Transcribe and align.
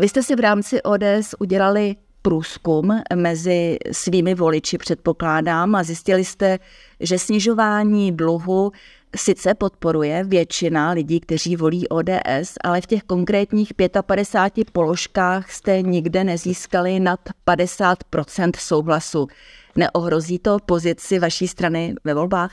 Vy 0.00 0.08
jste 0.08 0.22
si 0.22 0.36
v 0.36 0.40
rámci 0.40 0.82
ODS 0.82 1.34
udělali 1.38 1.96
průzkum 2.22 3.00
mezi 3.14 3.76
svými 3.92 4.34
voliči, 4.34 4.78
předpokládám, 4.78 5.74
a 5.74 5.82
zjistili 5.82 6.24
jste, 6.24 6.58
že 7.00 7.18
snižování 7.18 8.12
dluhu 8.12 8.72
sice 9.16 9.54
podporuje 9.54 10.24
většina 10.24 10.90
lidí, 10.90 11.20
kteří 11.20 11.56
volí 11.56 11.88
ODS, 11.88 12.54
ale 12.64 12.80
v 12.80 12.86
těch 12.86 13.02
konkrétních 13.02 13.72
55 14.06 14.70
položkách 14.70 15.50
jste 15.50 15.82
nikde 15.82 16.24
nezískali 16.24 17.00
nad 17.00 17.20
50% 17.46 18.50
souhlasu. 18.58 19.28
Neohrozí 19.76 20.38
to 20.38 20.56
pozici 20.66 21.18
vaší 21.18 21.48
strany 21.48 21.94
ve 22.04 22.14
volbách? 22.14 22.52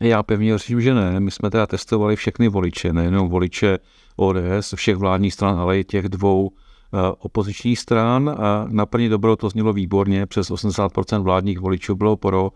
Já 0.00 0.22
pevně 0.22 0.50
věřím, 0.50 0.80
že 0.80 0.94
ne. 0.94 1.20
My 1.20 1.30
jsme 1.30 1.50
teda 1.50 1.66
testovali 1.66 2.16
všechny 2.16 2.48
voliče, 2.48 2.92
nejenom 2.92 3.28
voliče 3.28 3.78
ODS, 4.16 4.74
všech 4.74 4.96
vládních 4.96 5.34
stran, 5.34 5.58
ale 5.58 5.78
i 5.78 5.84
těch 5.84 6.08
dvou 6.08 6.50
opozičních 7.18 7.78
stran 7.78 8.36
a 8.38 8.66
na 8.68 8.86
první 8.86 9.08
dobro 9.08 9.36
to 9.36 9.48
znělo 9.48 9.72
výborně, 9.72 10.26
přes 10.26 10.50
80% 10.50 11.22
vládních 11.22 11.60
voličů 11.60 11.94
bylo 11.94 12.16
pro. 12.16 12.50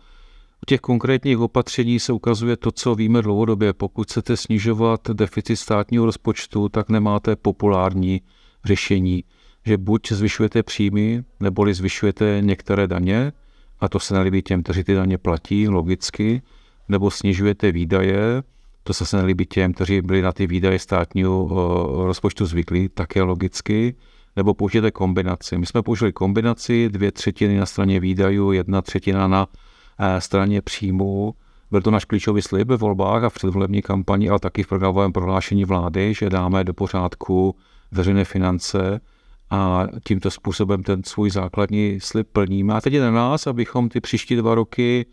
U 0.62 0.66
těch 0.66 0.80
konkrétních 0.80 1.38
opatření 1.38 2.00
se 2.00 2.12
ukazuje 2.12 2.56
to, 2.56 2.72
co 2.72 2.94
víme 2.94 3.22
dlouhodobě. 3.22 3.72
Pokud 3.72 4.08
chcete 4.08 4.36
snižovat 4.36 5.00
deficit 5.12 5.56
státního 5.56 6.04
rozpočtu, 6.04 6.68
tak 6.68 6.88
nemáte 6.88 7.36
populární 7.36 8.20
řešení, 8.64 9.24
že 9.66 9.78
buď 9.78 10.12
zvyšujete 10.12 10.62
příjmy, 10.62 11.22
neboli 11.40 11.74
zvyšujete 11.74 12.38
některé 12.40 12.86
daně, 12.86 13.32
a 13.80 13.88
to 13.88 14.00
se 14.00 14.14
nelíbí 14.14 14.42
těm, 14.42 14.62
kteří 14.62 14.84
ty 14.84 14.94
daně 14.94 15.18
platí, 15.18 15.68
logicky, 15.68 16.42
nebo 16.88 17.10
snižujete 17.10 17.72
výdaje, 17.72 18.42
to 18.82 18.94
se 18.94 19.16
nelíbí 19.16 19.46
těm, 19.46 19.72
kteří 19.72 20.02
byli 20.02 20.22
na 20.22 20.32
ty 20.32 20.46
výdaje 20.46 20.78
státního 20.78 21.48
rozpočtu 22.06 22.46
zvyklí, 22.46 22.88
také 22.88 23.22
logicky, 23.22 23.94
nebo 24.36 24.54
použijete 24.54 24.90
kombinaci. 24.90 25.58
My 25.58 25.66
jsme 25.66 25.82
použili 25.82 26.12
kombinaci, 26.12 26.88
dvě 26.88 27.12
třetiny 27.12 27.58
na 27.58 27.66
straně 27.66 28.00
výdajů, 28.00 28.52
jedna 28.52 28.82
třetina 28.82 29.28
na 29.28 29.46
e, 29.98 30.20
straně 30.20 30.62
příjmů. 30.62 31.34
Byl 31.70 31.82
to 31.82 31.90
náš 31.90 32.04
klíčový 32.04 32.42
slib 32.42 32.68
ve 32.68 32.76
volbách 32.76 33.24
a 33.24 33.28
v 33.28 33.34
předvolební 33.34 33.82
kampani, 33.82 34.28
ale 34.28 34.38
taky 34.38 34.62
v 34.62 34.68
programovém 34.68 35.12
prohlášení 35.12 35.64
vlády, 35.64 36.14
že 36.14 36.30
dáme 36.30 36.64
do 36.64 36.74
pořádku 36.74 37.56
veřejné 37.92 38.24
finance 38.24 39.00
a 39.50 39.86
tímto 40.04 40.30
způsobem 40.30 40.82
ten 40.82 41.02
svůj 41.04 41.30
základní 41.30 41.98
slib 42.00 42.28
plníme. 42.32 42.74
A 42.74 42.80
teď 42.80 42.92
je 42.92 43.00
na 43.00 43.10
nás, 43.10 43.46
abychom 43.46 43.88
ty 43.88 44.00
příští 44.00 44.36
dva 44.36 44.54
roky 44.54 45.06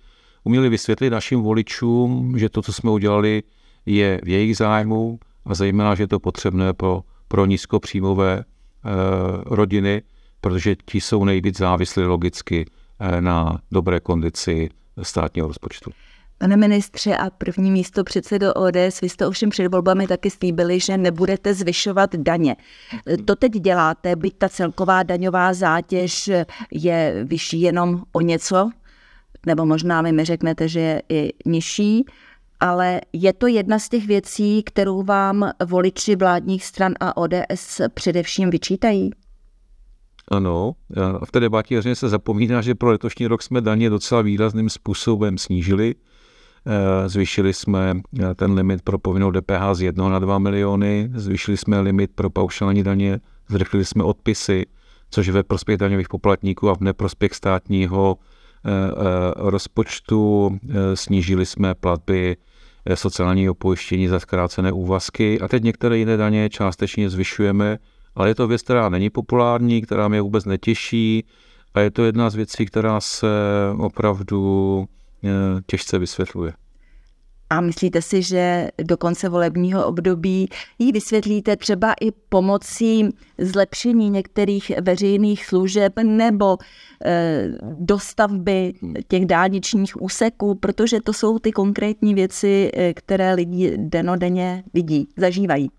uměli 0.44 0.70
vysvětlit 0.70 1.10
našim 1.10 1.42
voličům, 1.42 2.38
že 2.38 2.50
to, 2.50 2.62
co 2.62 2.74
jsme 2.74 2.92
udělali, 2.92 3.44
je 3.86 4.22
v 4.24 4.28
jejich 4.28 4.58
zájmu 4.58 5.20
a 5.46 5.54
zejména, 5.54 5.96
že 5.96 6.04
je 6.04 6.08
to 6.08 6.20
potřebné 6.20 6.74
pro, 6.74 7.02
pro 7.28 7.46
nízkopříjmové 7.46 8.44
rodiny, 9.46 10.02
protože 10.42 10.76
ti 10.86 11.02
jsou 11.02 11.26
nejvíc 11.26 11.58
závislí 11.58 12.04
logicky 12.04 12.66
e, 13.00 13.22
na 13.22 13.60
dobré 13.72 14.00
kondici 14.00 14.70
státního 15.02 15.48
rozpočtu. 15.48 15.92
Pane 16.38 16.58
ministře 16.58 17.18
a 17.18 17.30
první 17.30 17.72
místo 17.72 18.04
předsedo 18.04 18.54
ODS, 18.54 19.02
vy 19.02 19.10
jste 19.10 19.28
ovšem 19.28 19.50
před 19.50 19.68
volbami 19.68 20.08
taky 20.08 20.30
slíbili, 20.30 20.80
že 20.80 20.98
nebudete 20.98 21.54
zvyšovat 21.54 22.16
daně. 22.16 22.56
To 23.26 23.36
teď 23.36 23.52
děláte, 23.52 24.16
byť 24.16 24.38
ta 24.38 24.50
celková 24.50 25.04
daňová 25.04 25.54
zátěž 25.54 26.30
je 26.72 27.24
vyšší 27.24 27.62
jenom 27.62 28.04
o 28.12 28.22
něco, 28.22 28.70
nebo 29.46 29.66
možná 29.66 30.02
vy 30.02 30.12
mi 30.12 30.26
řeknete, 30.26 30.68
že 30.68 30.80
je 30.80 31.02
i 31.10 31.34
nižší, 31.46 32.06
ale 32.66 33.02
je 33.14 33.34
to 33.34 33.48
jedna 33.48 33.80
z 33.80 33.90
těch 33.90 34.08
věcí, 34.08 34.64
kterou 34.64 35.04
vám 35.04 35.50
voliči 35.66 36.16
vládních 36.16 36.66
stran 36.66 36.94
a 37.00 37.18
ODS 37.18 37.82
především 37.94 38.50
vyčítají? 38.50 39.12
Ano, 40.32 40.72
v 41.26 41.32
té 41.32 41.40
debatě 41.40 41.96
se 41.96 42.10
zapomíná, 42.10 42.62
že 42.62 42.76
pro 42.76 42.90
letošní 42.90 43.28
rok 43.28 43.44
jsme 43.44 43.62
daně 43.62 43.90
docela 43.90 44.22
výrazným 44.22 44.70
způsobem 44.70 45.38
snížili. 45.38 45.96
Eh, 46.66 47.10
zvýšili 47.10 47.54
jsme 47.54 47.94
eh, 48.20 48.36
ten 48.36 48.54
limit 48.54 48.82
pro 48.82 49.00
povinnou 49.00 49.32
DPH 49.32 49.74
z 49.74 49.82
1 49.82 50.10
na 50.10 50.20
2 50.20 50.40
miliony, 50.40 51.12
zvýšili 51.16 51.58
jsme 51.58 51.80
limit 51.80 52.12
pro 52.16 52.30
paušální 52.30 52.84
daně, 52.84 53.20
zrychlili 53.50 53.86
jsme 53.86 54.04
odpisy, 54.04 54.66
což 55.10 55.28
je 55.28 55.34
ve 55.34 55.44
prospěch 55.44 55.78
daňových 55.78 56.10
poplatníků 56.10 56.70
a 56.70 56.76
v 56.76 56.82
neprospěch 56.82 57.34
státního 57.34 58.18
Eh, 58.68 59.32
rozpočtu, 59.36 60.52
snížili 60.94 61.46
jsme 61.46 61.76
platby 61.76 62.38
sociálního 62.94 63.56
pojištění 63.56 64.08
za 64.08 64.20
zkrácené 64.20 64.72
úvazky 64.72 65.40
a 65.40 65.48
teď 65.48 65.64
některé 65.64 65.98
jiné 65.98 66.18
daně 66.18 66.50
částečně 66.50 67.10
zvyšujeme, 67.10 67.78
ale 68.16 68.30
je 68.30 68.36
to 68.36 68.48
věc, 68.48 68.62
která 68.62 68.90
není 68.90 69.10
populární, 69.10 69.82
která 69.82 70.08
mě 70.08 70.22
vůbec 70.22 70.46
netěší 70.46 71.26
a 71.74 71.80
je 71.80 71.92
to 71.92 72.04
jedna 72.04 72.30
z 72.30 72.36
věcí, 72.36 72.66
která 72.66 73.02
se 73.02 73.28
opravdu 73.78 74.86
těžce 75.66 76.00
vysvětluje. 76.00 76.54
A 77.56 77.62
myslíte 77.62 78.02
si, 78.02 78.22
že 78.22 78.70
do 78.84 78.98
konce 78.98 79.30
volebního 79.30 79.88
období 79.88 80.50
ji 80.80 80.92
vysvětlíte 80.92 81.56
třeba 81.56 81.94
i 82.02 82.12
pomocí 82.12 83.10
zlepšení 83.38 84.10
některých 84.10 84.72
veřejných 84.82 85.46
služeb 85.46 85.94
nebo 86.04 86.58
e, 87.06 87.48
dostavby 87.80 88.74
těch 89.08 89.26
dálničních 89.26 90.02
úseků, 90.02 90.56
protože 90.56 91.02
to 91.02 91.14
jsou 91.14 91.40
ty 91.40 91.52
konkrétní 91.52 92.14
věci, 92.14 92.72
eh, 92.74 92.94
které 92.94 93.34
lidi 93.34 93.74
denodenně 93.78 94.64
vidí, 94.74 95.08
zažívají. 95.18 95.70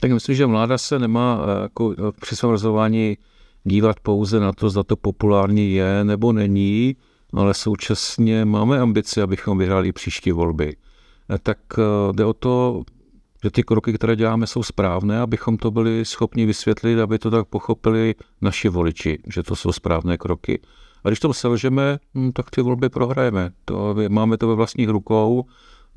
Tak 0.00 0.12
myslím, 0.12 0.34
že 0.34 0.46
vláda 0.46 0.78
se 0.78 0.98
nemá 0.98 1.40
eh, 1.42 1.62
jako 1.62 1.94
při 2.20 2.36
svém 2.36 2.50
rozhodování 2.50 3.16
dívat 3.64 4.00
pouze 4.00 4.40
na 4.40 4.52
to, 4.52 4.70
zda 4.70 4.82
to 4.82 4.96
populární 4.96 5.74
je 5.74 6.04
nebo 6.04 6.32
není, 6.32 6.96
ale 7.32 7.54
současně 7.54 8.44
máme 8.44 8.80
ambici, 8.80 9.22
abychom 9.22 9.58
vyhráli 9.58 9.92
příští 9.92 10.32
volby. 10.32 10.76
Eh, 11.34 11.38
tak 11.38 11.58
eh, 11.78 11.82
jde 12.12 12.24
o 12.24 12.32
to, 12.32 12.82
že 13.44 13.50
ty 13.50 13.62
kroky, 13.62 13.92
které 13.92 14.16
děláme, 14.16 14.46
jsou 14.46 14.62
správné, 14.62 15.20
abychom 15.20 15.56
to 15.56 15.70
byli 15.70 16.04
schopni 16.04 16.46
vysvětlit, 16.46 17.00
aby 17.00 17.18
to 17.18 17.30
tak 17.30 17.46
pochopili 17.46 18.14
naši 18.40 18.68
voliči, 18.68 19.18
že 19.26 19.42
to 19.42 19.56
jsou 19.56 19.72
správné 19.72 20.16
kroky. 20.16 20.60
A 21.04 21.08
když 21.08 21.20
to 21.20 21.32
selžeme, 21.32 21.98
hm, 22.14 22.32
tak 22.32 22.50
ty 22.50 22.62
volby 22.62 22.88
prohrajeme. 22.88 23.50
To, 23.64 23.94
máme 24.08 24.38
to 24.38 24.48
ve 24.48 24.54
vlastních 24.54 24.88
rukou, 24.88 25.44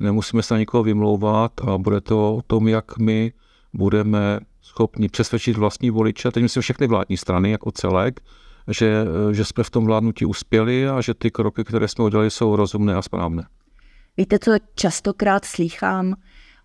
nemusíme 0.00 0.42
se 0.42 0.54
na 0.54 0.58
nikoho 0.58 0.82
vymlouvat 0.82 1.52
a 1.68 1.78
bude 1.78 2.00
to 2.00 2.36
o 2.36 2.42
tom, 2.46 2.68
jak 2.68 2.98
my 2.98 3.32
budeme 3.72 4.40
schopni 4.62 5.08
přesvědčit 5.08 5.56
vlastní 5.56 5.90
voliče, 5.90 6.30
teď 6.30 6.42
myslím 6.42 6.62
všechny 6.62 6.86
vládní 6.86 7.16
strany 7.16 7.50
jako 7.50 7.70
celek, 7.70 8.20
že, 8.68 9.04
že 9.32 9.44
jsme 9.44 9.64
v 9.64 9.70
tom 9.70 9.84
vládnutí 9.84 10.24
uspěli 10.24 10.88
a 10.88 11.00
že 11.00 11.14
ty 11.14 11.30
kroky, 11.30 11.64
které 11.64 11.88
jsme 11.88 12.04
udělali, 12.04 12.30
jsou 12.30 12.56
rozumné 12.56 12.94
a 12.94 13.02
správné. 13.02 13.46
Víte, 14.16 14.38
co 14.38 14.52
častokrát 14.74 15.44
slýchám 15.44 16.14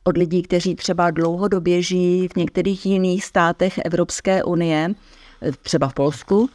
od 0.03 0.17
lidí, 0.17 0.41
kteří 0.43 0.75
třeba 0.75 1.11
dlouhodobě 1.11 1.81
žijí 1.81 2.27
v 2.27 2.35
některých 2.35 2.85
jiných 2.85 3.25
státech 3.25 3.79
Evropské 3.85 4.43
unie, 4.43 4.93
třeba 5.61 5.87
v 5.87 5.93
Polsku, 5.93 6.49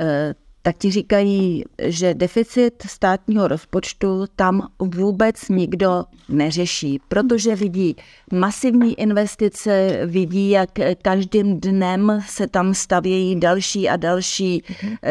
eh, 0.00 0.34
tak 0.66 0.76
ti 0.78 0.90
říkají, 0.90 1.64
že 1.82 2.14
deficit 2.14 2.82
státního 2.86 3.48
rozpočtu 3.48 4.24
tam 4.36 4.68
vůbec 4.78 5.48
nikdo 5.48 6.04
neřeší, 6.28 7.00
protože 7.08 7.56
vidí 7.56 7.96
masivní 8.32 9.00
investice, 9.00 10.00
vidí, 10.06 10.50
jak 10.50 10.70
každým 11.02 11.60
dnem 11.60 12.22
se 12.28 12.46
tam 12.46 12.74
stavějí 12.74 13.40
další 13.40 13.88
a 13.88 13.96
další 13.96 14.62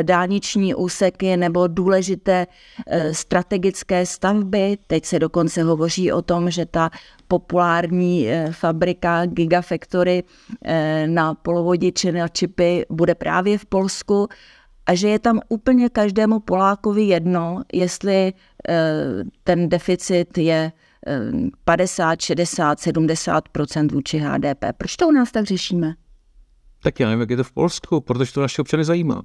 dálniční 0.02 0.76
úseky 0.76 1.38
nebo 1.38 1.68
důležité 1.68 2.48
eh, 2.88 3.14
strategické 3.14 4.06
stavby. 4.06 4.78
Teď 4.88 5.06
se 5.06 5.20
dokonce 5.20 5.64
hovoří 5.64 6.12
o 6.12 6.22
tom, 6.22 6.52
že 6.52 6.66
ta 6.66 6.90
populární 7.28 8.28
eh, 8.28 8.52
fabrika 8.52 9.26
Gigafactory 9.26 10.24
eh, 10.66 11.08
na 11.08 11.34
polovodiče 11.34 12.12
na 12.12 12.28
čipy 12.28 12.86
bude 12.90 13.16
právě 13.16 13.58
v 13.58 13.66
Polsku 13.66 14.28
a 14.86 14.96
že 14.96 15.08
je 15.10 15.20
tam 15.20 15.40
úplně 15.50 15.90
každému 15.90 16.40
Polákovi 16.40 17.04
jedno, 17.04 17.62
jestli 17.74 18.34
eh, 18.70 19.24
ten 19.44 19.70
deficit 19.70 20.38
je 20.38 20.72
50, 21.66 22.22
60, 22.22 22.80
70% 22.80 23.92
vůči 23.92 24.18
HDP. 24.18 24.66
Proč 24.78 24.96
to 24.96 25.08
u 25.08 25.12
nás 25.12 25.32
tak 25.32 25.46
řešíme? 25.46 25.94
Tak 26.84 27.00
já 27.00 27.08
nevím, 27.08 27.20
jak 27.20 27.30
je 27.30 27.38
to 27.38 27.44
v 27.44 27.52
Polsku, 27.52 28.02
protože 28.02 28.34
to 28.34 28.42
naše 28.42 28.62
občany 28.62 28.84
zajímá. 28.84 29.22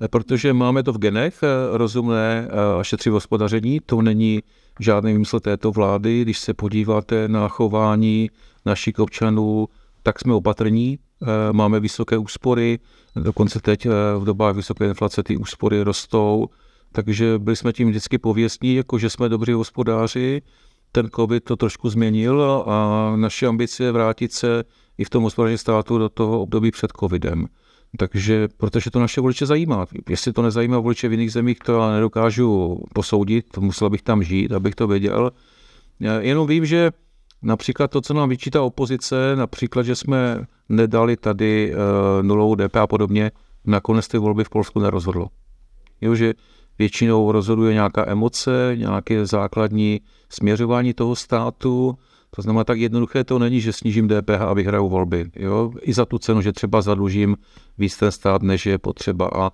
Eh, 0.00 0.08
protože 0.08 0.52
máme 0.52 0.82
to 0.82 0.92
v 0.92 0.98
genech, 0.98 1.42
eh, 1.42 1.76
rozumné 1.76 2.48
a 2.80 2.82
šetřivé 2.82 3.14
hospodaření, 3.14 3.80
to 3.86 4.02
není 4.02 4.42
žádný 4.80 5.12
výmysl 5.12 5.40
této 5.40 5.70
vlády. 5.70 6.22
Když 6.22 6.38
se 6.38 6.54
podíváte 6.54 7.28
na 7.28 7.48
chování 7.48 8.30
našich 8.66 8.98
občanů, 8.98 9.68
tak 10.02 10.20
jsme 10.20 10.34
opatrní, 10.34 10.98
máme 11.52 11.80
vysoké 11.80 12.18
úspory, 12.18 12.78
dokonce 13.16 13.60
teď 13.60 13.86
v 14.18 14.24
dobách 14.24 14.56
vysoké 14.56 14.86
inflace 14.86 15.22
ty 15.22 15.36
úspory 15.36 15.82
rostou, 15.82 16.46
takže 16.92 17.38
byli 17.38 17.56
jsme 17.56 17.72
tím 17.72 17.88
vždycky 17.88 18.18
pověstní, 18.18 18.74
jako 18.74 18.98
že 18.98 19.10
jsme 19.10 19.28
dobří 19.28 19.52
hospodáři. 19.52 20.42
Ten 20.92 21.08
covid 21.16 21.44
to 21.44 21.56
trošku 21.56 21.90
změnil 21.90 22.64
a 22.66 23.12
naše 23.16 23.46
ambice 23.46 23.84
je 23.84 23.92
vrátit 23.92 24.32
se 24.32 24.64
i 24.98 25.04
v 25.04 25.10
tom 25.10 25.22
hospodaření 25.22 25.58
státu 25.58 25.98
do 25.98 26.08
toho 26.08 26.40
období 26.40 26.70
před 26.70 26.92
covidem. 27.00 27.46
Takže, 27.96 28.48
protože 28.56 28.90
to 28.90 29.00
naše 29.00 29.20
voliče 29.20 29.46
zajímá. 29.46 29.86
Jestli 30.08 30.32
to 30.32 30.42
nezajímá 30.42 30.78
voliče 30.78 31.08
v 31.08 31.12
jiných 31.12 31.32
zemích, 31.32 31.58
to 31.58 31.72
já 31.72 31.92
nedokážu 31.92 32.80
posoudit, 32.94 33.56
musel 33.58 33.90
bych 33.90 34.02
tam 34.02 34.22
žít, 34.22 34.52
abych 34.52 34.74
to 34.74 34.86
věděl. 34.86 35.30
Jenom 36.20 36.46
vím, 36.46 36.66
že 36.66 36.90
například 37.42 37.90
to, 37.90 38.00
co 38.00 38.14
nám 38.14 38.28
vyčítá 38.28 38.62
opozice, 38.62 39.36
například, 39.36 39.82
že 39.82 39.96
jsme 39.96 40.46
nedali 40.68 41.16
tady 41.16 41.74
uh, 41.74 42.22
nulovou 42.22 42.54
DP 42.54 42.76
a 42.76 42.86
podobně, 42.86 43.30
nakonec 43.64 44.08
ty 44.08 44.18
volby 44.18 44.44
v 44.44 44.50
Polsku 44.50 44.80
nerozhodlo. 44.80 45.28
Jo, 46.00 46.14
že 46.14 46.34
většinou 46.78 47.32
rozhoduje 47.32 47.74
nějaká 47.74 48.08
emoce, 48.08 48.72
nějaké 48.74 49.26
základní 49.26 50.00
směřování 50.28 50.94
toho 50.94 51.16
státu, 51.16 51.98
to 52.36 52.42
znamená, 52.42 52.64
tak 52.64 52.78
jednoduché 52.78 53.24
to 53.24 53.38
není, 53.38 53.60
že 53.60 53.72
snížím 53.72 54.08
DPH 54.08 54.40
a 54.40 54.52
vyhraju 54.52 54.88
volby. 54.88 55.30
Jo? 55.36 55.72
I 55.82 55.92
za 55.92 56.04
tu 56.04 56.18
cenu, 56.18 56.40
že 56.40 56.52
třeba 56.52 56.82
zadlužím 56.82 57.36
víc 57.78 57.96
ten 57.96 58.10
stát, 58.10 58.42
než 58.42 58.66
je 58.66 58.78
potřeba. 58.78 59.30
A 59.34 59.50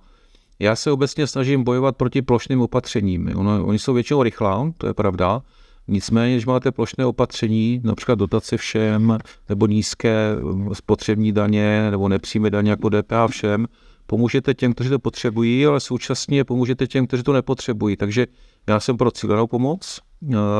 já 0.59 0.75
se 0.75 0.91
obecně 0.91 1.27
snažím 1.27 1.63
bojovat 1.63 1.97
proti 1.97 2.21
plošným 2.21 2.61
opatřením. 2.61 3.31
Ono, 3.35 3.65
oni 3.65 3.79
jsou 3.79 3.93
většinou 3.93 4.23
rychlá, 4.23 4.71
to 4.77 4.87
je 4.87 4.93
pravda. 4.93 5.41
Nicméně, 5.89 6.35
když 6.35 6.45
máte 6.45 6.71
plošné 6.71 7.05
opatření, 7.05 7.81
například 7.83 8.19
dotace 8.19 8.57
všem, 8.57 9.17
nebo 9.49 9.67
nízké 9.67 10.35
spotřební 10.73 11.31
daně, 11.31 11.91
nebo 11.91 12.09
nepřímé 12.09 12.49
daně 12.49 12.69
jako 12.69 12.89
DPH 12.89 13.27
všem, 13.29 13.67
pomůžete 14.05 14.53
těm, 14.53 14.73
kteří 14.73 14.89
to 14.89 14.99
potřebují, 14.99 15.65
ale 15.65 15.79
současně 15.79 16.43
pomůžete 16.43 16.87
těm, 16.87 17.07
kteří 17.07 17.23
to 17.23 17.33
nepotřebují. 17.33 17.97
Takže 17.97 18.27
já 18.67 18.79
jsem 18.79 18.97
pro 18.97 19.11
cílenou 19.11 19.47
pomoc. 19.47 19.99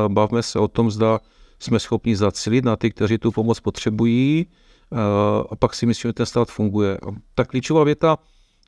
Bavme 0.08 0.42
se 0.42 0.58
o 0.58 0.68
tom, 0.68 0.90
zda 0.90 1.20
jsme 1.58 1.80
schopni 1.80 2.16
zacilit 2.16 2.64
na 2.64 2.76
ty, 2.76 2.90
kteří 2.90 3.18
tu 3.18 3.30
pomoc 3.30 3.60
potřebují 3.60 4.46
eh, 4.46 4.96
a 5.50 5.56
pak 5.56 5.74
si 5.74 5.86
myslím, 5.86 6.08
že 6.08 6.12
ten 6.12 6.26
stát 6.26 6.48
funguje. 6.48 6.98
Ta 7.34 7.44
klíčová 7.44 7.84
věta, 7.84 8.18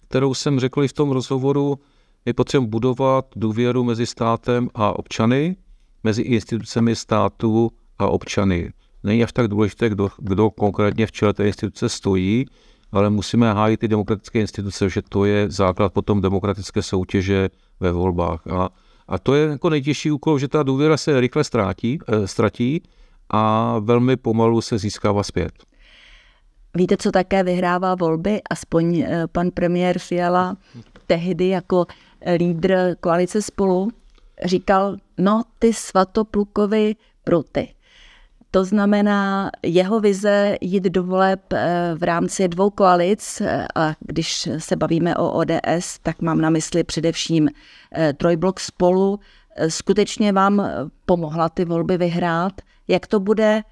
kterou 0.08 0.34
jsem 0.34 0.60
řekl 0.60 0.84
i 0.84 0.88
v 0.88 0.92
tom 0.92 1.10
rozhovoru, 1.10 1.78
je 2.24 2.34
potřeba 2.34 2.66
budovat 2.66 3.26
důvěru 3.36 3.84
mezi 3.84 4.06
státem 4.06 4.68
a 4.74 4.98
občany, 4.98 5.56
mezi 6.04 6.22
institucemi 6.22 6.96
státu 6.96 7.70
a 7.98 8.06
občany. 8.08 8.72
Není 9.02 9.24
až 9.24 9.32
tak 9.32 9.48
důležité, 9.48 9.88
kdo, 9.88 10.08
kdo 10.18 10.50
konkrétně 10.50 11.06
v 11.06 11.12
čele 11.12 11.32
té 11.32 11.46
instituce 11.46 11.88
stojí, 11.88 12.46
ale 12.92 13.10
musíme 13.10 13.52
hájit 13.52 13.80
ty 13.80 13.88
demokratické 13.88 14.40
instituce, 14.40 14.88
že 14.88 15.02
to 15.08 15.24
je 15.24 15.50
základ 15.50 15.92
potom 15.92 16.20
demokratické 16.20 16.82
soutěže 16.82 17.48
ve 17.80 17.92
volbách. 17.92 18.46
A 18.46 18.68
a 19.08 19.18
to 19.18 19.34
je 19.34 19.48
jako 19.48 19.70
nejtěžší 19.70 20.10
úkol, 20.10 20.38
že 20.38 20.48
ta 20.48 20.62
důvěra 20.62 20.96
se 20.96 21.20
rychle 21.20 21.44
ztrátí, 21.44 21.98
eh, 22.08 22.26
ztratí 22.26 22.82
a 23.30 23.74
velmi 23.78 24.16
pomalu 24.16 24.60
se 24.60 24.78
získává 24.78 25.22
zpět. 25.22 25.52
Víte, 26.74 26.96
co 26.96 27.12
také 27.12 27.42
vyhrává 27.42 27.94
volby? 27.94 28.40
Aspoň 28.50 28.98
eh, 28.98 29.26
pan 29.32 29.50
premiér 29.50 29.98
Fiala 29.98 30.56
tehdy 31.06 31.48
jako 31.48 31.86
lídr 32.36 32.96
koalice 33.00 33.42
spolu 33.42 33.90
říkal, 34.44 34.96
no 35.18 35.42
ty 35.58 35.72
svatoplukovi 35.72 36.96
pruty. 37.24 37.74
To 38.54 38.64
znamená 38.64 39.50
jeho 39.62 40.00
vize 40.00 40.56
jít 40.60 40.84
do 40.84 41.04
voleb 41.04 41.52
eh, 41.52 41.94
v 41.98 42.02
rámci 42.02 42.48
dvou 42.48 42.70
koalic 42.70 43.40
eh, 43.40 43.66
a 43.74 43.94
když 44.00 44.48
se 44.58 44.76
bavíme 44.76 45.16
o 45.16 45.32
ODS, 45.32 45.98
tak 46.02 46.22
mám 46.22 46.40
na 46.40 46.50
mysli 46.50 46.84
především 46.84 47.48
eh, 47.92 48.12
trojblok 48.12 48.60
spolu. 48.60 49.20
Skutečně 49.68 50.32
vám 50.32 50.68
pomohla 51.06 51.48
ty 51.48 51.64
volby 51.64 51.96
vyhrát. 51.96 52.52
Jak 52.88 53.06
to 53.06 53.20
bude 53.20 53.62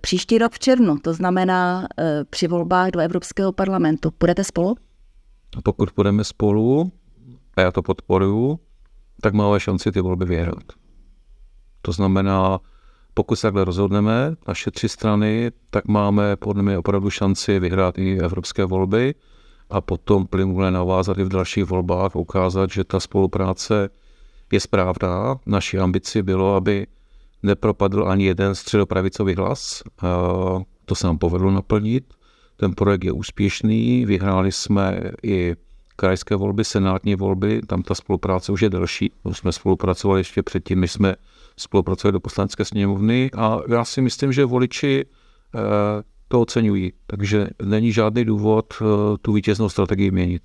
příští 0.00 0.38
rok 0.38 0.52
v 0.52 0.58
červnu, 0.58 0.98
to 0.98 1.14
znamená 1.14 1.86
při 2.30 2.48
volbách 2.48 2.90
do 2.90 3.00
Evropského 3.00 3.52
parlamentu? 3.52 4.12
Budete 4.20 4.44
spolu? 4.44 4.76
Pokud 5.64 5.88
budeme 5.96 6.24
spolu, 6.24 6.92
a 7.56 7.60
já 7.60 7.72
to 7.72 7.82
podporuju, 7.82 8.58
tak 9.20 9.34
máme 9.34 9.60
šanci 9.60 9.92
ty 9.92 10.00
volby 10.00 10.24
vyhrát. 10.24 10.64
To 11.82 11.92
znamená, 11.92 12.60
pokud 13.14 13.36
se 13.36 13.46
takhle 13.46 13.64
rozhodneme, 13.64 14.34
naše 14.48 14.70
tři 14.70 14.88
strany, 14.88 15.50
tak 15.70 15.84
máme 15.88 16.36
podle 16.36 16.62
mě 16.62 16.78
opravdu 16.78 17.10
šanci 17.10 17.58
vyhrát 17.58 17.98
i 17.98 18.18
evropské 18.18 18.64
volby 18.64 19.14
a 19.70 19.80
potom 19.80 20.26
plynule 20.26 20.70
navázat 20.70 21.18
i 21.18 21.24
v 21.24 21.28
dalších 21.28 21.64
volbách, 21.64 22.16
ukázat, 22.16 22.70
že 22.70 22.84
ta 22.84 23.00
spolupráce 23.00 23.88
je 24.52 24.60
správná. 24.60 25.36
Naší 25.46 25.78
ambici 25.78 26.22
bylo, 26.22 26.54
aby 26.54 26.86
nepropadl 27.42 28.08
ani 28.08 28.24
jeden 28.24 28.54
středopravicový 28.54 29.34
hlas. 29.34 29.82
To 30.84 30.94
se 30.94 31.06
nám 31.06 31.18
povedlo 31.18 31.50
naplnit. 31.50 32.14
Ten 32.56 32.74
projekt 32.74 33.04
je 33.04 33.12
úspěšný, 33.12 34.06
vyhráli 34.06 34.52
jsme 34.52 35.00
i 35.22 35.56
krajské 36.00 36.36
volby, 36.36 36.64
senátní 36.64 37.14
volby, 37.14 37.60
tam 37.66 37.82
ta 37.82 37.94
spolupráce 37.94 38.52
už 38.52 38.60
je 38.60 38.70
delší. 38.70 39.12
Už 39.22 39.38
jsme 39.38 39.52
spolupracovali 39.52 40.20
ještě 40.20 40.42
předtím, 40.42 40.80
než 40.80 40.92
jsme 40.92 41.14
spolupracuje 41.56 42.12
do 42.12 42.20
poslanecké 42.20 42.64
sněmovny 42.64 43.30
a 43.36 43.58
já 43.68 43.84
si 43.84 44.00
myslím, 44.00 44.32
že 44.32 44.44
voliči 44.44 45.04
eh, 45.04 45.58
to 46.28 46.40
oceňují, 46.40 46.92
takže 47.06 47.46
není 47.62 47.92
žádný 47.92 48.24
důvod 48.24 48.74
eh, 48.80 48.84
tu 49.22 49.32
vítěznou 49.32 49.68
strategii 49.68 50.10
měnit. 50.10 50.42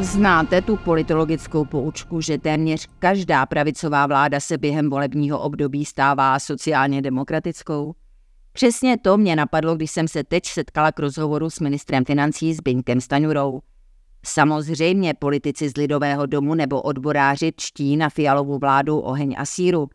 Znáte 0.00 0.62
tu 0.62 0.76
politologickou 0.76 1.64
poučku, 1.64 2.20
že 2.20 2.38
téměř 2.38 2.88
každá 2.98 3.46
pravicová 3.46 4.06
vláda 4.06 4.40
se 4.40 4.58
během 4.58 4.90
volebního 4.90 5.38
období 5.38 5.84
stává 5.84 6.38
sociálně 6.38 7.02
demokratickou? 7.02 7.94
Přesně 8.56 8.98
to 8.98 9.16
mě 9.16 9.36
napadlo, 9.36 9.76
když 9.76 9.90
jsem 9.90 10.08
se 10.08 10.24
teď 10.24 10.46
setkala 10.46 10.92
k 10.92 10.98
rozhovoru 10.98 11.50
s 11.50 11.60
ministrem 11.60 12.04
financí 12.04 12.54
Zbyňkem 12.54 13.00
Staňurou. 13.00 13.60
Samozřejmě 14.26 15.14
politici 15.14 15.68
z 15.68 15.76
Lidového 15.76 16.26
domu 16.26 16.54
nebo 16.54 16.82
odboráři 16.82 17.52
čtí 17.56 17.96
na 17.96 18.08
fialovou 18.08 18.58
vládu 18.58 18.98
oheň 18.98 19.34
a 19.38 19.44
síru. 19.44 19.88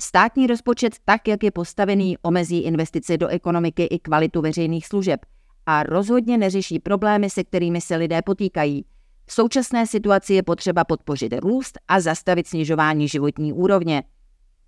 Státní 0.00 0.46
rozpočet 0.46 0.92
tak, 1.04 1.28
jak 1.28 1.44
je 1.44 1.50
postavený, 1.50 2.16
omezí 2.22 2.58
investice 2.58 3.16
do 3.16 3.28
ekonomiky 3.28 3.84
i 3.84 3.98
kvalitu 3.98 4.40
veřejných 4.40 4.86
služeb 4.86 5.20
a 5.66 5.82
rozhodně 5.82 6.38
neřeší 6.38 6.78
problémy, 6.78 7.30
se 7.30 7.44
kterými 7.44 7.80
se 7.80 7.96
lidé 7.96 8.22
potýkají. 8.22 8.84
V 9.26 9.32
současné 9.32 9.86
situaci 9.86 10.34
je 10.34 10.42
potřeba 10.42 10.84
podpořit 10.84 11.32
růst 11.42 11.78
a 11.88 12.00
zastavit 12.00 12.46
snižování 12.46 13.08
životní 13.08 13.52
úrovně. 13.52 14.02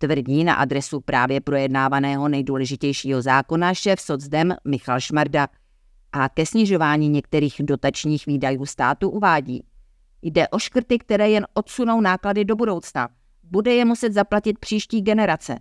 Tvrdí 0.04 0.44
na 0.44 0.54
adresu 0.54 1.00
právě 1.00 1.40
projednávaného 1.40 2.28
nejdůležitějšího 2.28 3.22
zákona 3.22 3.74
šéf 3.74 4.00
socdem 4.00 4.54
Michal 4.64 5.00
Šmarda– 5.00 5.48
a 6.14 6.28
ke 6.28 6.46
snižování 6.46 7.08
některých 7.08 7.56
dotačních 7.60 8.26
výdajů 8.26 8.66
státu 8.66 9.10
uvádí. 9.10 9.64
Jde 10.22 10.48
o 10.48 10.58
škrty, 10.58 10.98
které 10.98 11.30
jen 11.30 11.46
odsunou 11.54 12.00
náklady 12.00 12.44
do 12.44 12.56
budoucna. 12.56 13.08
Bude 13.42 13.74
je 13.74 13.84
muset 13.84 14.12
zaplatit 14.12 14.58
příští 14.58 15.02
generace. 15.02 15.58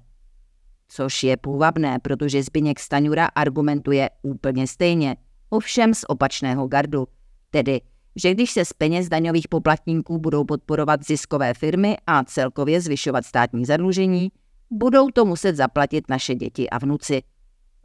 Což 0.87 1.23
je 1.23 1.37
půvabné, 1.37 1.99
protože 1.99 2.43
Zbyněk 2.43 2.79
Staňura 2.79 3.25
argumentuje 3.25 4.09
úplně 4.21 4.67
stejně, 4.67 5.15
ovšem 5.49 5.93
z 5.93 6.05
opačného 6.07 6.67
gardu. 6.67 7.07
Tedy, 7.49 7.81
že 8.15 8.33
když 8.33 8.51
se 8.51 8.65
z 8.65 8.73
peněz 8.73 9.09
daňových 9.09 9.47
poplatníků 9.47 10.17
budou 10.17 10.43
podporovat 10.43 11.05
ziskové 11.05 11.53
firmy 11.53 11.97
a 12.07 12.23
celkově 12.23 12.81
zvyšovat 12.81 13.25
státní 13.25 13.65
zadlužení, 13.65 14.31
budou 14.71 15.09
to 15.09 15.25
muset 15.25 15.55
zaplatit 15.55 16.09
naše 16.09 16.35
děti 16.35 16.69
a 16.69 16.77
vnuci. 16.77 17.23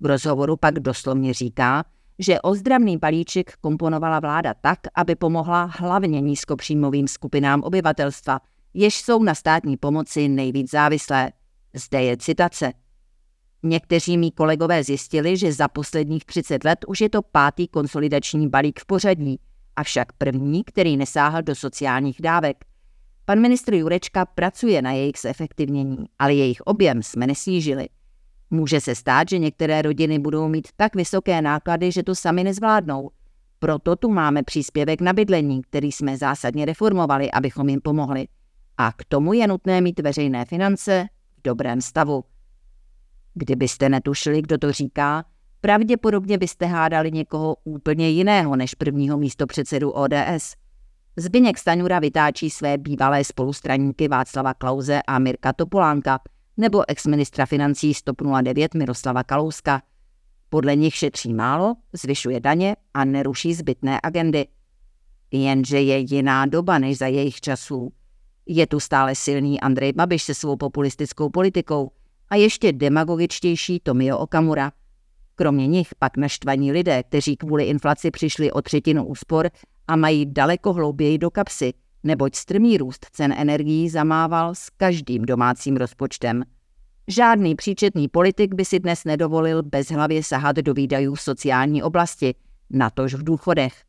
V 0.01 0.07
rozhovoru 0.07 0.57
pak 0.57 0.75
doslovně 0.75 1.35
říká, 1.35 1.85
že 2.19 2.41
ozdravný 2.41 2.97
balíček 2.97 3.53
komponovala 3.61 4.21
vláda 4.21 4.55
tak, 4.55 4.79
aby 4.95 5.15
pomohla 5.15 5.65
hlavně 5.65 6.21
nízkopříjmovým 6.21 7.09
skupinám 7.09 7.63
obyvatelstva, 7.63 8.41
jež 8.75 9.01
jsou 9.01 9.23
na 9.23 9.35
státní 9.35 9.77
pomoci 9.77 10.29
nejvíc 10.29 10.71
závislé. 10.71 11.33
Zde 11.75 12.03
je 12.03 12.17
citace. 12.17 12.73
Někteří 13.63 14.19
mý 14.19 14.31
kolegové 14.31 14.85
zjistili, 14.85 15.37
že 15.37 15.53
za 15.53 15.69
posledních 15.69 16.25
30 16.25 16.65
let 16.65 16.79
už 16.89 17.01
je 17.01 17.11
to 17.11 17.23
pátý 17.23 17.69
konsolidační 17.69 18.49
balík 18.49 18.81
v 18.81 18.87
pořadí, 18.87 19.41
avšak 19.79 20.13
první, 20.13 20.65
který 20.65 20.97
nesáhl 20.97 21.43
do 21.43 21.55
sociálních 21.55 22.21
dávek. 22.23 22.65
Pan 23.25 23.41
ministr 23.41 23.75
Jurečka 23.75 24.25
pracuje 24.25 24.83
na 24.83 24.93
jejich 24.93 25.19
zefektivnění, 25.19 25.97
ale 26.19 26.35
jejich 26.35 26.61
objem 26.61 27.03
jsme 27.03 27.27
nesnížili. 27.27 27.89
Může 28.51 28.81
se 28.81 28.95
stát, 28.95 29.29
že 29.29 29.39
některé 29.39 29.83
rodiny 29.83 30.19
budou 30.19 30.49
mít 30.49 30.69
tak 30.77 30.97
vysoké 30.97 31.43
náklady, 31.43 31.93
že 31.93 32.03
to 32.03 32.15
sami 32.15 32.45
nezvládnou. 32.45 33.11
Proto 33.59 33.97
tu 33.97 34.09
máme 34.09 34.43
příspěvek 34.43 35.01
na 35.01 35.13
bydlení, 35.13 35.63
který 35.63 35.93
jsme 35.93 36.17
zásadně 36.17 36.65
reformovali, 36.65 37.31
abychom 37.31 37.69
jim 37.69 37.81
pomohli. 37.81 38.29
A 38.77 38.93
k 38.93 39.05
tomu 39.05 39.33
je 39.33 39.47
nutné 39.47 39.81
mít 39.81 40.01
veřejné 40.01 40.45
finance 40.45 41.09
v 41.39 41.43
dobrém 41.45 41.81
stavu. 41.81 42.25
Kdybyste 43.35 43.89
netušili, 43.89 44.43
kdo 44.43 44.59
to 44.59 44.73
říká, 44.73 45.25
pravděpodobně 45.61 46.39
byste 46.39 46.67
hádali 46.67 47.13
někoho 47.13 47.57
úplně 47.65 48.09
jiného 48.09 48.57
než 48.57 48.75
prvního 48.75 49.19
místo 49.19 49.47
předsedu 49.47 49.91
ODS. 49.91 50.55
Zbyněk 51.17 51.59
Staňura 51.59 51.99
vytáčí 51.99 52.51
své 52.51 52.79
bývalé 52.79 53.25
spolustraníky 53.25 54.09
Václava 54.09 54.55
Klauze 54.55 55.03
a 55.07 55.19
Mirka 55.19 55.53
Topolánka 55.53 56.21
nebo 56.57 56.91
exministra 56.91 57.47
financí 57.47 57.95
109 57.95 58.75
Miroslava 58.75 59.25
Kalouska. 59.25 59.83
Podle 60.49 60.77
nich 60.77 60.95
šetří 60.95 61.35
málo, 61.35 61.75
zvyšuje 61.93 62.41
daně 62.41 62.77
a 62.95 63.05
neruší 63.05 63.55
zbytné 63.55 64.01
agendy. 64.03 64.47
Jenže 65.31 65.81
je 65.81 65.99
jiná 65.99 66.47
doba 66.47 66.79
než 66.79 66.99
za 66.99 67.07
jejich 67.07 67.41
časů. 67.41 67.93
Je 68.47 68.67
tu 68.67 68.81
stále 68.81 69.15
silný 69.15 69.61
Andrej 69.61 69.93
Babiš 69.93 70.23
se 70.23 70.35
svou 70.35 70.57
populistickou 70.57 71.31
politikou 71.31 71.91
a 72.29 72.37
ještě 72.37 72.73
demagogičtější 72.73 73.81
Tomio 73.81 74.19
Okamura. 74.19 74.73
Kromě 75.41 75.67
nich 75.67 75.89
pak 75.99 76.17
naštvaní 76.17 76.73
lidé, 76.73 77.03
kteří 77.03 77.37
kvůli 77.37 77.65
inflaci 77.65 78.11
přišli 78.11 78.53
o 78.53 78.63
třetinu 78.63 79.07
úspor 79.07 79.51
a 79.89 79.97
mají 79.97 80.27
daleko 80.33 80.73
hlouběji 80.73 81.19
do 81.19 81.31
kapsy, 81.31 81.73
neboť 82.03 82.35
strmý 82.35 82.79
růst 82.79 83.07
cen 83.13 83.33
energií 83.33 83.89
zamával 83.89 84.55
s 84.55 84.71
každým 84.71 85.25
domácím 85.25 85.77
rozpočtem. 85.77 86.43
Žádný 87.09 87.55
příčetný 87.55 88.09
politik 88.09 88.55
by 88.55 88.65
si 88.65 88.81
dnes 88.81 89.05
nedovolil 89.05 89.63
bezhlavě 89.63 90.23
sahat 90.23 90.57
do 90.57 90.75
výdajů 90.75 91.15
v 91.15 91.21
sociální 91.21 91.83
oblasti, 91.83 92.35
natož 92.71 93.15
v 93.15 93.25
důchodech. 93.25 93.83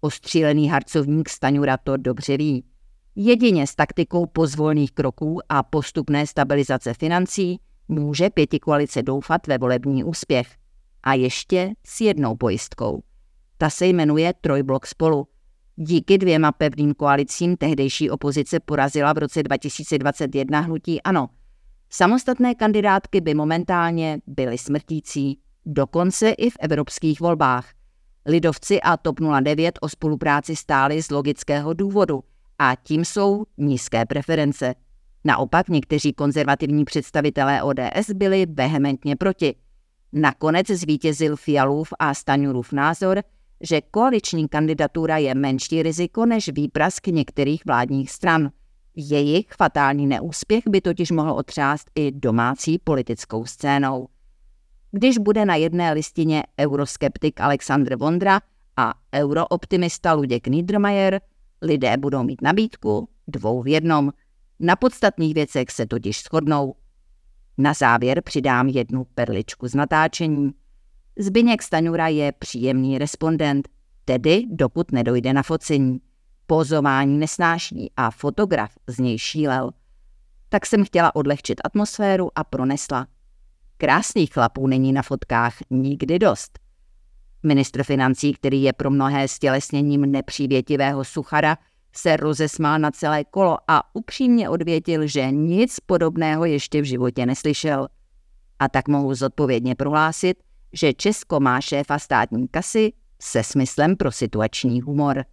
Ostřílený 0.00 0.68
harcovník 0.68 1.28
Staňura 1.28 1.76
to 1.76 1.96
dobře 1.96 2.36
ví. 2.36 2.64
Jedině 3.16 3.66
s 3.66 3.74
taktikou 3.74 4.26
pozvolných 4.26 4.92
kroků 4.92 5.38
a 5.48 5.62
postupné 5.62 6.26
stabilizace 6.26 6.94
financí 6.94 7.60
může 7.88 8.30
pětikoalice 8.30 9.02
doufat 9.02 9.46
ve 9.46 9.58
volební 9.58 10.04
úspěch. 10.04 10.65
A 11.06 11.14
ještě 11.14 11.72
s 11.86 12.00
jednou 12.00 12.36
pojistkou. 12.36 13.02
Ta 13.58 13.70
se 13.70 13.86
jmenuje 13.86 14.34
Trojblok 14.40 14.86
spolu. 14.86 15.28
Díky 15.76 16.18
dvěma 16.18 16.52
pevným 16.52 16.94
koalicím 16.94 17.56
tehdejší 17.56 18.10
opozice 18.10 18.60
porazila 18.60 19.12
v 19.12 19.18
roce 19.18 19.42
2021 19.42 20.60
hnutí 20.60 21.02
ANO. 21.02 21.28
Samostatné 21.90 22.54
kandidátky 22.54 23.20
by 23.20 23.34
momentálně 23.34 24.18
byly 24.26 24.58
smrtící, 24.58 25.38
dokonce 25.66 26.30
i 26.30 26.50
v 26.50 26.56
evropských 26.60 27.20
volbách. 27.20 27.70
Lidovci 28.26 28.80
a 28.80 28.96
TOP 28.96 29.20
09 29.40 29.78
o 29.80 29.88
spolupráci 29.88 30.56
stáli 30.56 31.02
z 31.02 31.10
logického 31.10 31.74
důvodu– 31.74 32.24
a 32.58 32.74
tím 32.82 33.04
jsou 33.04 33.44
nízké 33.56 34.06
preference. 34.06 34.74
Naopak 35.24 35.68
někteří 35.68 36.12
konzervativní 36.12 36.84
představitelé 36.84 37.62
ODS 37.62 38.10
byli 38.14 38.46
vehementně 38.46 39.16
proti. 39.16 39.54
Nakonec 40.18 40.66
zvítězil 40.66 41.36
Fialův 41.36 41.92
a 41.98 42.14
Staňurův 42.14 42.72
názor, 42.72 43.22
že 43.60 43.80
koaliční 43.80 44.48
kandidatura 44.48 45.18
je 45.18 45.34
menší 45.34 45.82
riziko 45.82 46.26
než 46.26 46.48
výprask 46.48 47.06
některých 47.06 47.66
vládních 47.66 48.10
stran. 48.10 48.50
Jejich 48.96 49.46
fatální 49.56 50.06
neúspěch 50.06 50.64
by 50.68 50.80
totiž 50.80 51.10
mohl 51.10 51.30
otřást 51.30 51.90
i 51.94 52.12
domácí 52.12 52.78
politickou 52.78 53.44
scénou. 53.44 54.08
Když 54.92 55.18
bude 55.18 55.44
na 55.44 55.54
jedné 55.54 55.92
listině 55.92 56.42
euroskeptik 56.60 57.40
Alexandr 57.40 57.96
Vondra 57.96 58.40
a 58.76 58.94
eurooptimista 59.14 60.12
Luděk 60.12 60.46
Niedermayer, 60.46 61.20
Lidé 61.62 61.96
budou 61.96 62.22
mít 62.22 62.42
nabídku 62.42 63.08
dvou 63.28 63.62
v 63.62 63.68
jednom. 63.68 64.12
Na 64.60 64.76
podstatných 64.76 65.34
věcech 65.34 65.70
se 65.70 65.86
totiž 65.86 66.22
shodnou. 66.22 66.74
Na 67.58 67.74
závěr 67.74 68.22
přidám 68.22 68.68
jednu 68.68 69.04
perličku 69.04 69.68
z 69.68 69.74
natáčení. 69.74 70.50
Zbyněk 71.18 71.62
Staňura 71.62 72.08
je 72.08 72.32
příjemný 72.32 72.98
respondent, 72.98 73.68
tedy 74.04 74.42
dokud 74.50 74.92
nedojde 74.92 75.32
na 75.32 75.42
focení. 75.42 76.00
Pozování 76.46 77.18
nesnáší 77.18 77.92
a 77.96 78.10
fotograf 78.10 78.72
z 78.86 78.98
něj 78.98 79.18
šílel. 79.18 79.70
Tak 80.48 80.66
jsem 80.66 80.84
chtěla 80.84 81.16
odlehčit 81.16 81.60
atmosféru 81.64 82.30
a 82.34 82.44
pronesla. 82.44 83.06
Krásných 83.76 84.32
chlapů 84.32 84.66
není 84.66 84.92
na 84.92 85.02
fotkách 85.02 85.54
nikdy 85.70 86.18
dost. 86.18 86.58
Ministr 87.42 87.82
financí, 87.82 88.32
který 88.32 88.62
je 88.62 88.72
pro 88.72 88.90
mnohé 88.90 89.28
stělesněním 89.28 90.00
nepřívětivého 90.00 91.04
suchara, 91.04 91.58
se 91.98 92.16
rozesmál 92.16 92.78
na 92.78 92.90
celé 92.90 93.24
kolo 93.24 93.58
a 93.68 93.94
upřímně 93.94 94.48
odvětil, 94.48 95.06
že 95.06 95.30
nic 95.30 95.80
podobného 95.80 96.44
ještě 96.44 96.80
v 96.80 96.84
životě 96.84 97.26
neslyšel. 97.26 97.88
A 98.58 98.68
tak 98.68 98.88
mohu 98.88 99.14
zodpovědně 99.14 99.74
prohlásit, 99.74 100.36
že 100.72 100.92
Česko 100.92 101.40
má 101.40 101.60
šéfa 101.60 101.98
státní 101.98 102.48
kasy 102.48 102.92
se 103.22 103.42
smyslem 103.42 103.96
pro 103.96 104.12
situační 104.12 104.80
humor. 104.80 105.24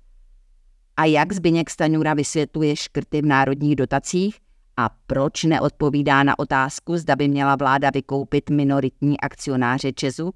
A 0.98 1.05
jak 1.05 1.34
Zbyněk 1.34 1.70
Staňura 1.70 2.13
vysvětluje 2.13 2.75
škrty 2.75 3.22
v 3.22 3.25
národních 3.25 3.75
dotacích 3.75 4.38
a 4.77 4.89
proč 5.08 5.43
neodpovídá 5.43 6.24
na 6.24 6.39
otázku, 6.39 6.98
zda 6.98 7.15
by 7.15 7.27
měla 7.27 7.55
vláda 7.55 7.89
vykoupit 7.93 8.50
minoritní 8.50 9.20
akcionáře 9.20 9.93
Česu? 9.93 10.32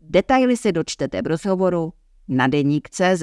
Detaily 0.00 0.56
si 0.56 0.72
dočtete 0.72 1.22
v 1.22 1.26
rozhovoru 1.26 1.92
na 2.28 2.46
deník 2.46 2.88
CZ. 2.90 3.22